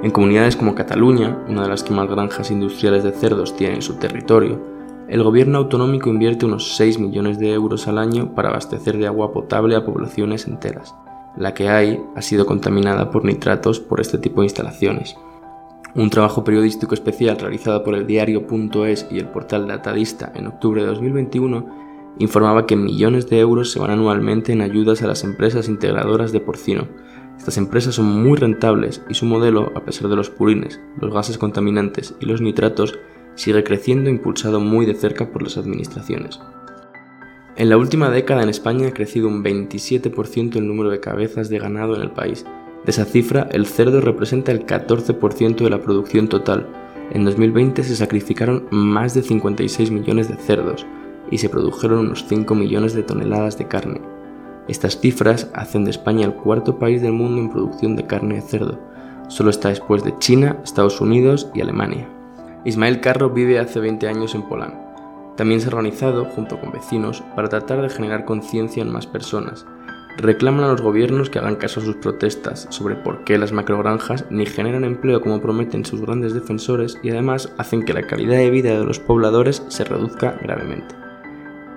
En 0.05 0.13
comunidades 0.13 0.55
como 0.55 0.77
Cataluña, 0.77 1.37
una 1.49 1.63
de 1.63 1.69
las 1.71 1.83
que 1.83 1.93
más 1.93 2.07
granjas 2.07 2.53
industriales 2.53 3.03
de 3.03 3.11
cerdos 3.11 3.57
tiene 3.57 3.75
en 3.75 3.83
su 3.83 3.99
territorio, 3.99 4.63
el 5.09 5.25
gobierno 5.25 5.59
autonómico 5.59 6.09
invierte 6.09 6.47
unos 6.47 6.77
6 6.77 7.01
millones 7.01 7.41
de 7.41 7.53
euros 7.53 7.89
al 7.89 7.99
año 7.99 8.33
para 8.33 8.51
abastecer 8.51 8.97
de 8.97 9.09
agua 9.09 9.33
potable 9.33 9.75
a 9.75 9.85
poblaciones 9.85 10.47
enteras. 10.47 10.95
La 11.37 11.55
que 11.55 11.69
hay 11.69 12.01
ha 12.15 12.23
sido 12.23 12.47
contaminada 12.47 13.11
por 13.11 13.25
nitratos 13.25 13.81
por 13.81 14.01
este 14.01 14.19
tipo 14.19 14.41
de 14.41 14.47
instalaciones. 14.47 15.17
Un 15.95 16.11
trabajo 16.11 16.45
periodístico 16.45 16.95
especial 16.95 17.39
realizado 17.39 17.85
por 17.85 17.95
el 17.95 18.07
diario.es 18.07 19.07
y 19.11 19.19
el 19.19 19.29
portal 19.29 19.69
Datadista 19.69 20.33
en 20.35 20.47
octubre 20.47 20.83
de 20.83 20.89
2021 20.89 21.85
informaba 22.19 22.67
que 22.67 22.77
millones 22.77 23.29
de 23.29 23.41
euros 23.41 23.73
se 23.73 23.79
van 23.79 23.91
anualmente 23.91 24.53
en 24.53 24.61
ayudas 24.61 25.03
a 25.03 25.07
las 25.07 25.25
empresas 25.25 25.69
integradoras 25.69 26.33
de 26.33 26.41
porcino. 26.41 26.87
Estas 27.37 27.57
empresas 27.59 27.97
son 27.97 28.07
muy 28.07 28.37
rentables 28.37 29.03
y 29.09 29.15
su 29.15 29.27
modelo, 29.27 29.73
a 29.75 29.85
pesar 29.85 30.09
de 30.09 30.17
los 30.17 30.31
purines, 30.31 30.81
los 31.01 31.13
gases 31.13 31.39
contaminantes 31.39 32.15
y 32.21 32.27
los 32.27 32.41
nitratos, 32.41 32.99
sigue 33.35 33.65
creciendo 33.65 34.11
impulsado 34.11 34.61
muy 34.61 34.87
de 34.87 34.95
cerca 34.95 35.31
por 35.31 35.43
las 35.43 35.57
administraciones. 35.57 36.41
En 37.57 37.69
la 37.69 37.77
última 37.77 38.11
década 38.11 38.43
en 38.43 38.49
España 38.49 38.89
ha 38.89 38.93
crecido 38.93 39.29
un 39.29 39.45
27% 39.45 40.57
el 40.57 40.67
número 40.67 40.91
de 40.91 40.99
cabezas 40.99 41.49
de 41.49 41.61
ganado 41.61 41.95
en 41.95 42.03
el 42.03 42.11
país. 42.11 42.45
De 42.85 42.91
esa 42.91 43.05
cifra, 43.05 43.49
el 43.53 43.67
cerdo 43.67 44.01
representa 44.01 44.51
el 44.51 44.67
14% 44.67 45.57
de 45.59 45.71
la 45.71 45.81
producción 45.81 46.27
total. 46.27 46.67
En 47.13 47.25
2020 47.25 47.85
se 47.85 47.95
sacrificaron 47.95 48.67
más 48.73 49.15
de 49.15 49.23
56 49.23 49.93
millones 49.93 50.29
de 50.29 50.35
cerdos 50.35 50.85
y 51.31 51.39
se 51.39 51.49
produjeron 51.49 52.01
unos 52.01 52.25
5 52.29 52.57
millones 52.57 52.93
de 52.93 53.05
toneladas 53.05 53.57
de 53.57 53.69
carne. 53.69 54.01
Estas 54.67 54.99
cifras 54.99 55.49
hacen 55.55 55.85
de 55.85 55.93
España 55.93 56.27
el 56.27 56.35
cuarto 56.35 56.81
país 56.81 57.03
del 57.03 57.13
mundo 57.13 57.41
en 57.41 57.51
producción 57.51 57.95
de 57.95 58.05
carne 58.05 58.35
de 58.37 58.43
cerdo. 58.43 58.81
Solo 59.29 59.51
está 59.51 59.69
después 59.69 60.03
de 60.03 60.19
China, 60.19 60.59
Estados 60.65 61.01
Unidos 61.01 61.49
y 61.55 61.61
Alemania. 61.61 62.09
Ismael 62.65 63.01
Carro 63.01 63.31
vive 63.31 63.61
hace 63.61 63.79
20 63.79 64.09
años 64.09 64.35
en 64.35 64.43
Polán. 64.43 64.84
También 65.37 65.61
se 65.61 65.67
ha 65.67 65.71
organizado, 65.71 66.25
junto 66.27 66.61
con 66.61 66.71
vecinos, 66.71 67.23
para 67.35 67.49
tratar 67.49 67.83
de 67.83 67.91
generar 67.91 68.25
conciencia 68.25 68.83
en 68.83 68.93
más 68.93 69.07
personas. 69.07 69.67
Reclaman 70.17 70.65
a 70.65 70.69
los 70.69 70.81
gobiernos 70.81 71.29
que 71.29 71.41
hagan 71.41 71.57
caso 71.57 71.81
a 71.81 71.83
sus 71.83 71.97
protestas 71.97 72.69
sobre 72.71 72.95
por 72.95 73.25
qué 73.25 73.37
las 73.37 73.51
macrogranjas 73.51 74.27
ni 74.31 74.47
generan 74.47 74.85
empleo 74.85 75.21
como 75.21 75.41
prometen 75.41 75.85
sus 75.85 76.01
grandes 76.01 76.35
defensores 76.35 76.99
y 77.03 77.11
además 77.11 77.53
hacen 77.59 77.85
que 77.85 77.95
la 77.95 78.07
calidad 78.07 78.37
de 78.37 78.51
vida 78.51 78.79
de 78.79 78.85
los 78.85 79.01
pobladores 79.01 79.65
se 79.69 79.83
reduzca 79.83 80.39
gravemente. 80.41 80.95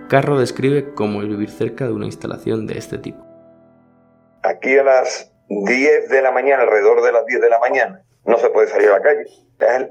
Carro 0.07 0.39
describe 0.39 0.93
cómo 0.93 1.23
es 1.23 1.27
vivir 1.27 1.49
cerca 1.49 1.85
de 1.85 1.93
una 1.93 2.05
instalación 2.05 2.67
de 2.67 2.77
este 2.77 2.99
tipo. 2.99 3.25
Aquí 4.43 4.77
a 4.77 4.83
las 4.83 5.33
10 5.49 6.09
de 6.09 6.21
la 6.21 6.31
mañana, 6.31 6.63
alrededor 6.63 7.01
de 7.01 7.11
las 7.11 7.25
10 7.25 7.41
de 7.41 7.49
la 7.49 7.59
mañana, 7.59 8.03
no 8.27 8.37
se 8.37 8.49
puede 8.49 8.67
salir 8.67 8.89
a 8.89 8.99
la 8.99 9.01
calle. 9.01 9.25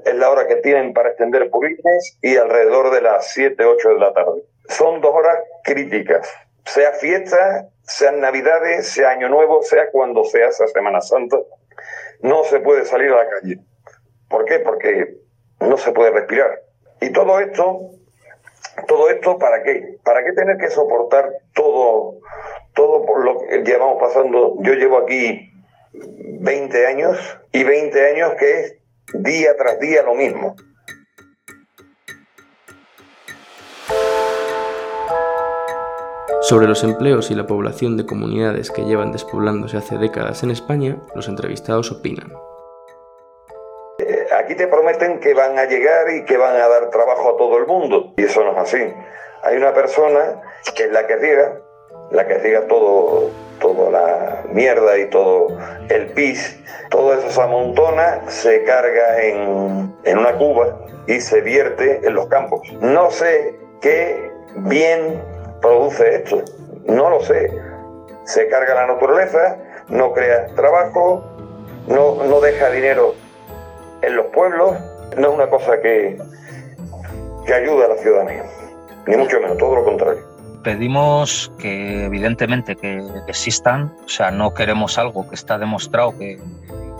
Es, 0.05 0.15
la 0.15 0.29
hora 0.29 0.47
que 0.47 0.57
tienen 0.57 0.93
para 0.93 1.09
extender 1.09 1.49
purines 1.49 2.17
y 2.21 2.37
alrededor 2.37 2.91
de 2.91 3.01
las 3.01 3.31
7, 3.33 3.65
8 3.65 3.89
de 3.89 3.99
la 3.99 4.13
tarde. 4.13 4.43
Son 4.69 5.01
dos 5.01 5.13
horas 5.13 5.39
críticas. 5.63 6.31
Sea 6.65 6.93
fiesta, 6.93 7.67
sean 7.81 8.19
navidades, 8.19 8.87
sea 8.87 9.09
año 9.09 9.27
nuevo, 9.27 9.63
sea 9.63 9.89
cuando 9.91 10.23
sea 10.23 10.49
esa 10.49 10.67
Semana 10.67 11.01
Santa, 11.01 11.37
no 12.21 12.43
se 12.43 12.59
puede 12.59 12.85
salir 12.85 13.11
a 13.11 13.23
la 13.23 13.29
calle. 13.29 13.59
¿Por 14.29 14.45
qué? 14.45 14.59
Porque 14.59 15.17
no 15.59 15.77
se 15.77 15.91
puede 15.91 16.11
respirar. 16.11 16.61
Y 17.01 17.11
todo 17.11 17.39
esto, 17.39 17.89
todo 18.87 19.09
esto 19.09 19.39
¿para 19.39 19.63
qué? 19.63 19.97
¿Para 20.03 20.23
qué 20.23 20.33
tener 20.33 20.57
que 20.57 20.69
soportar 20.69 21.31
todo, 21.55 22.19
todo 22.75 23.03
por 23.05 23.25
lo 23.25 23.39
que 23.39 23.63
llevamos 23.63 23.99
pasando? 23.99 24.57
Yo 24.59 24.73
llevo 24.73 24.99
aquí 24.99 25.56
20 26.39 26.87
años 26.87 27.17
y 27.51 27.63
20 27.63 28.09
años 28.11 28.33
que 28.39 28.59
es 28.61 28.75
día 29.13 29.55
tras 29.57 29.79
día 29.79 30.03
lo 30.03 30.15
mismo. 30.15 30.55
Sobre 36.41 36.67
los 36.67 36.83
empleos 36.83 37.29
y 37.29 37.35
la 37.35 37.45
población 37.45 37.97
de 37.97 38.05
comunidades 38.05 38.71
que 38.71 38.85
llevan 38.85 39.11
despoblándose 39.11 39.75
hace 39.75 39.97
décadas 39.97 40.43
en 40.43 40.51
España, 40.51 40.97
los 41.13 41.27
entrevistados 41.27 41.91
opinan. 41.91 42.31
Aquí 44.39 44.55
te 44.55 44.67
prometen 44.67 45.19
que 45.19 45.33
van 45.33 45.59
a 45.59 45.65
llegar 45.65 46.09
y 46.09 46.23
que 46.23 46.37
van 46.37 46.55
a 46.55 46.69
dar 46.69 46.89
trabajo 46.89 47.33
a 47.33 47.37
todo 47.37 47.57
el 47.57 47.65
mundo, 47.65 48.13
y 48.15 48.23
eso 48.23 48.45
no 48.45 48.53
es 48.53 48.57
así. 48.59 48.93
Hay 49.43 49.57
una 49.57 49.73
persona 49.73 50.41
que 50.73 50.85
es 50.85 50.91
la 50.91 51.05
que 51.05 51.17
riega, 51.17 51.61
la 52.11 52.25
que 52.25 52.37
riega 52.37 52.65
todo, 52.67 53.29
toda 53.59 53.91
la 53.91 54.43
mierda 54.51 54.97
y 54.97 55.09
todo 55.09 55.57
el 55.89 56.07
pis, 56.07 56.59
todo 56.89 57.13
eso 57.13 57.29
se 57.29 57.41
amontona, 57.41 58.21
se 58.29 58.63
carga 58.63 59.21
en, 59.21 59.95
en 60.03 60.17
una 60.17 60.33
cuba 60.37 60.77
y 61.07 61.19
se 61.19 61.41
vierte 61.41 62.01
en 62.05 62.13
los 62.13 62.27
campos. 62.27 62.61
No 62.81 63.11
sé 63.11 63.59
qué 63.81 64.31
bien 64.57 65.21
produce 65.61 66.15
esto, 66.15 66.43
no 66.85 67.09
lo 67.09 67.21
sé. 67.21 67.51
Se 68.25 68.47
carga 68.47 68.75
la 68.75 68.87
naturaleza, 68.87 69.57
no 69.89 70.13
crea 70.13 70.47
trabajo, 70.55 71.23
no, 71.87 72.23
no 72.23 72.41
deja 72.41 72.69
dinero 72.69 73.15
en 74.01 74.15
los 74.15 74.27
pueblos, 74.27 74.75
no 75.17 75.29
es 75.29 75.33
una 75.33 75.49
cosa 75.49 75.79
que, 75.81 76.17
que 77.45 77.53
ayuda 77.53 77.85
a 77.85 77.89
la 77.89 77.97
ciudadanía, 77.97 78.43
ni 79.05 79.15
mucho 79.15 79.39
menos, 79.39 79.57
todo 79.57 79.75
lo 79.75 79.83
contrario 79.83 80.36
pedimos 80.67 81.49
que 81.57 82.03
evidentemente 82.03 82.75
que 82.75 83.01
existan, 83.29 83.93
o 84.05 84.09
sea, 84.09 84.31
no 84.31 84.53
queremos 84.53 84.97
algo 84.97 85.29
que 85.29 85.35
está 85.35 85.57
demostrado 85.57 86.17
que, 86.19 86.41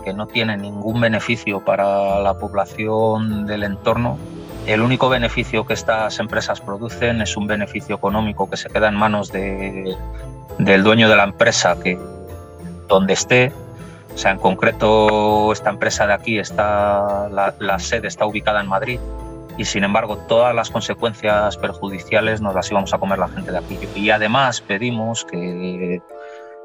que 0.02 0.14
no 0.14 0.26
tiene 0.26 0.56
ningún 0.56 1.02
beneficio 1.02 1.62
para 1.62 2.18
la 2.20 2.38
población 2.38 3.44
del 3.44 3.64
entorno. 3.64 4.16
El 4.64 4.80
único 4.80 5.10
beneficio 5.10 5.66
que 5.66 5.74
estas 5.74 6.18
empresas 6.18 6.62
producen 6.62 7.20
es 7.20 7.36
un 7.36 7.46
beneficio 7.46 7.96
económico 7.96 8.48
que 8.48 8.56
se 8.56 8.70
queda 8.70 8.88
en 8.88 8.94
manos 8.94 9.30
de, 9.32 9.94
del 10.58 10.82
dueño 10.82 11.10
de 11.10 11.16
la 11.16 11.24
empresa, 11.24 11.76
que 11.78 11.98
donde 12.88 13.12
esté, 13.12 13.52
o 14.14 14.16
sea, 14.16 14.30
en 14.30 14.38
concreto 14.38 15.52
esta 15.52 15.68
empresa 15.68 16.06
de 16.06 16.14
aquí 16.14 16.38
está, 16.38 17.28
la, 17.28 17.54
la 17.58 17.78
sede 17.78 18.08
está 18.08 18.24
ubicada 18.24 18.62
en 18.62 18.66
Madrid, 18.68 18.98
y 19.58 19.64
sin 19.64 19.84
embargo 19.84 20.16
todas 20.16 20.54
las 20.54 20.70
consecuencias 20.70 21.58
perjudiciales 21.58 22.40
nos 22.40 22.54
las 22.54 22.70
íbamos 22.70 22.94
a 22.94 22.98
comer 22.98 23.18
la 23.18 23.28
gente 23.28 23.50
de 23.52 23.58
aquí. 23.58 23.78
Y 23.94 24.10
además 24.10 24.60
pedimos 24.62 25.24
que, 25.24 26.00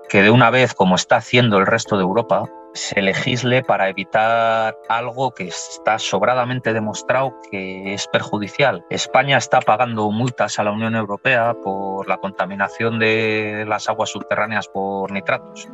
que 0.07 0.21
de 0.21 0.29
una 0.29 0.50
vez, 0.51 0.73
como 0.73 0.95
está 0.95 1.17
haciendo 1.17 1.57
el 1.57 1.65
resto 1.65 1.97
de 1.97 2.03
Europa, 2.03 2.45
se 2.73 3.01
legisle 3.01 3.63
para 3.63 3.89
evitar 3.89 4.77
algo 4.89 5.31
que 5.31 5.47
está 5.47 6.00
sobradamente 6.00 6.73
demostrado 6.73 7.35
que 7.51 7.93
es 7.93 8.07
perjudicial. 8.07 8.85
España 8.89 9.38
está 9.38 9.59
pagando 9.59 10.09
multas 10.12 10.59
a 10.59 10.63
la 10.63 10.71
Unión 10.71 10.95
Europea 10.95 11.55
por 11.63 12.07
la 12.07 12.17
contaminación 12.17 13.00
de 13.00 13.65
las 13.67 13.89
aguas 13.89 14.09
subterráneas 14.09 14.67
por 14.67 15.12
nitratos. 15.12 15.67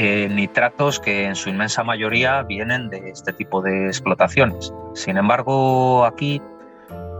Eh, 0.00 0.28
nitratos 0.28 1.00
que 1.00 1.24
en 1.24 1.34
su 1.34 1.48
inmensa 1.48 1.82
mayoría 1.82 2.44
vienen 2.44 2.88
de 2.88 3.10
este 3.10 3.32
tipo 3.32 3.60
de 3.62 3.88
explotaciones. 3.88 4.72
Sin 4.94 5.16
embargo, 5.16 6.04
aquí 6.04 6.40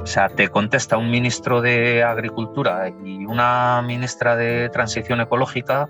o 0.01 0.07
sea, 0.07 0.29
te 0.29 0.49
contesta 0.49 0.97
un 0.97 1.11
ministro 1.11 1.61
de 1.61 2.05
Agricultura 2.05 2.89
y 2.89 3.27
una 3.27 3.83
ministra 3.85 4.37
de 4.37 4.69
Transición 4.69 5.21
Ecológica 5.21 5.89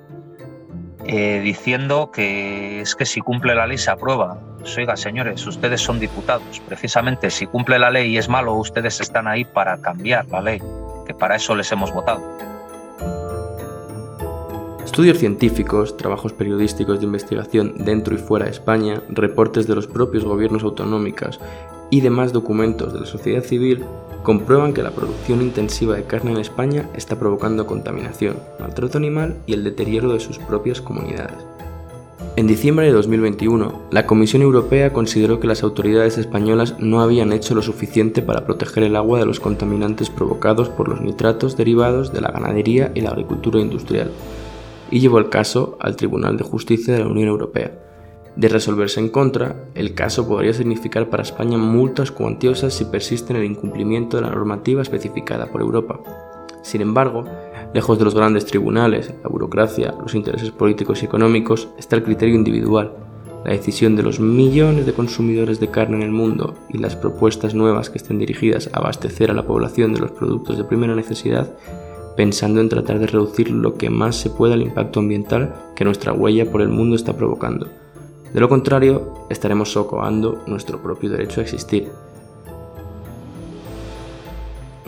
eh, 1.05 1.41
diciendo 1.45 2.11
que 2.11 2.81
es 2.81 2.95
que 2.95 3.05
si 3.05 3.21
cumple 3.21 3.55
la 3.55 3.67
ley 3.67 3.77
se 3.77 3.91
aprueba. 3.91 4.39
Pues, 4.59 4.75
oiga, 4.79 4.97
señores, 4.97 5.47
ustedes 5.47 5.83
son 5.83 6.01
diputados. 6.01 6.63
Precisamente 6.67 7.31
si 7.31 7.47
cumple 7.47 7.79
la 7.79 7.91
ley 7.91 8.15
y 8.15 8.17
es 8.17 8.31
malo, 8.31 8.55
ustedes 8.55 8.99
están 9.03 9.29
ahí 9.29 9.45
para 9.45 9.77
cambiar 9.83 10.27
la 10.29 10.41
ley, 10.41 10.63
que 11.07 11.13
para 11.13 11.37
eso 11.37 11.55
les 11.55 11.71
hemos 11.71 11.93
votado. 11.93 12.58
Estudios 14.99 15.19
científicos, 15.19 15.97
trabajos 15.97 16.33
periodísticos 16.33 16.99
de 16.99 17.07
investigación 17.07 17.75
dentro 17.79 18.17
y 18.17 18.19
fuera 18.19 18.47
de 18.47 18.51
España, 18.51 19.01
reportes 19.09 19.69
de 19.69 19.77
los 19.77 19.87
propios 19.87 20.25
gobiernos 20.25 20.65
autonómicos 20.65 21.39
y 21.89 22.01
demás 22.01 22.33
documentos 22.33 22.93
de 22.93 22.99
la 22.99 23.07
sociedad 23.07 23.45
civil 23.45 23.85
comprueban 24.25 24.75
que 24.75 24.83
la 24.83 24.91
producción 24.91 25.41
intensiva 25.41 25.95
de 25.95 26.03
carne 26.03 26.33
en 26.33 26.39
España 26.39 26.91
está 26.97 27.17
provocando 27.17 27.65
contaminación, 27.65 28.39
maltrato 28.59 28.99
animal 28.99 29.37
y 29.47 29.53
el 29.53 29.63
deterioro 29.63 30.13
de 30.13 30.19
sus 30.19 30.41
propias 30.41 30.81
comunidades. 30.81 31.37
En 32.35 32.49
diciembre 32.49 32.87
de 32.87 32.93
2021, 32.93 33.83
la 33.93 34.05
Comisión 34.05 34.43
Europea 34.43 34.93
consideró 34.93 35.39
que 35.39 35.47
las 35.47 35.63
autoridades 35.63 36.19
españolas 36.19 36.75
no 36.81 37.03
habían 37.03 37.33
hecho 37.33 37.55
lo 37.55 37.63
suficiente 37.63 38.21
para 38.21 38.45
proteger 38.45 38.83
el 38.83 38.97
agua 38.97 39.21
de 39.21 39.27
los 39.27 39.39
contaminantes 39.39 40.11
provocados 40.11 40.69
por 40.69 40.89
los 40.89 41.01
nitratos 41.01 41.57
derivados 41.57 42.13
de 42.13 42.21
la 42.21 42.33
ganadería 42.33 42.91
y 42.97 43.01
la 43.03 43.11
agricultura 43.11 43.61
industrial, 43.61 44.11
y 44.91 45.01
llevó 45.01 45.19
el 45.19 45.29
caso 45.29 45.77
al 45.81 45.97
Tribunal 45.97 46.37
de 46.37 46.45
Justicia 46.45 46.95
de 46.95 47.01
la 47.01 47.09
Unión 47.09 47.29
Europea. 47.29 47.73
De 48.37 48.49
resolverse 48.49 49.01
en 49.01 49.09
contra, 49.09 49.65
el 49.75 49.95
caso 49.95 50.29
podría 50.29 50.53
significar 50.53 51.11
para 51.11 51.25
España 51.25 51.59
multas 51.59 52.13
cuantiosas 52.13 52.73
si 52.73 52.85
persiste 52.85 53.33
en 53.33 53.41
el 53.41 53.45
incumplimiento 53.45 54.17
de 54.17 54.23
la 54.23 54.31
normativa 54.31 54.81
especificada 54.81 55.47
por 55.47 55.61
Europa. 55.61 55.99
Sin 56.63 56.81
embargo, 56.81 57.25
lejos 57.75 57.99
de 57.99 58.05
los 58.05 58.15
grandes 58.15 58.47
tribunales, 58.47 59.13
la 59.23 59.29
burocracia, 59.29 59.95
los 60.01 60.15
intereses 60.15 60.51
políticos 60.51 61.03
y 61.03 61.07
económicos, 61.07 61.69
está 61.79 61.97
el 61.97 62.05
criterio 62.05 62.35
individual. 62.35 62.93
la 63.45 63.53
decisión 63.53 63.97
de 63.97 64.03
los 64.03 64.21
millones 64.21 64.85
de 64.85 64.93
consumidores 64.93 65.61
de 65.61 65.71
carne 65.71 65.97
en 65.97 66.03
el 66.03 66.11
mundo 66.11 66.55
y 66.69 66.79
las 66.79 66.97
propuestas 66.97 67.55
nuevas 67.55 67.89
que 67.89 67.99
estén 67.99 68.19
dirigidas 68.19 68.69
a 68.73 68.79
abastecer 68.79 69.31
a 69.31 69.35
la 69.35 69.47
población 69.47 69.95
de 69.95 70.01
los 70.01 70.11
productos 70.11 70.59
de 70.59 70.65
primera 70.65 70.95
necesidad, 70.95 71.57
pensando 72.19 72.61
en 72.61 72.69
tratar 72.69 72.99
de 72.99 73.07
reducir 73.07 73.49
lo 73.49 73.77
que 73.77 73.91
más 73.91 74.17
se 74.17 74.29
pueda 74.29 74.57
el 74.57 74.63
impacto 74.63 74.99
ambiental 74.99 75.55
que 75.77 75.85
nuestra 75.85 76.13
huella 76.13 76.51
por 76.51 76.63
el 76.63 76.69
mundo 76.69 76.97
está 76.97 77.17
provocando. 77.17 77.69
De 78.35 78.41
lo 78.41 78.49
contrario, 78.49 79.15
estaremos 79.31 79.71
socoando 79.71 80.43
nuestro 80.49 80.83
propio 80.83 81.11
derecho 81.11 81.39
a 81.39 81.45
existir. 81.45 81.93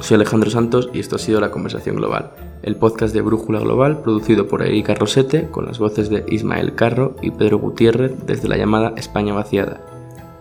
Soy 0.01 0.17
Alejandro 0.17 0.51
Santos 0.51 0.91
y 0.93 0.99
esto 0.99 1.15
ha 1.15 1.19
sido 1.21 1.41
La 1.41 1.53
Conversación 1.53 1.95
Global, 1.95 2.33
el 2.65 2.75
podcast 2.75 3.15
de 3.15 3.21
Brújula 3.21 3.61
Global 3.61 4.03
producido 4.03 4.49
por 4.49 4.63
Erika 4.63 4.97
Rosete 4.97 5.47
con 5.53 5.67
las 5.67 5.79
voces 5.79 6.11
de 6.11 6.25
Ismael 6.27 6.75
Carro 6.75 7.15
y 7.23 7.31
Pedro 7.31 7.61
Gutiérrez 7.61 8.27
desde 8.27 8.49
la 8.49 8.57
llamada 8.57 8.93
España 8.97 9.35
Vaciada. 9.35 9.81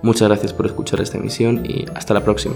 Muchas 0.01 0.27
gracias 0.27 0.53
por 0.53 0.65
escuchar 0.65 1.01
esta 1.01 1.19
emisión 1.19 1.63
y 1.67 1.85
hasta 1.93 2.15
la 2.15 2.23
próxima. 2.23 2.55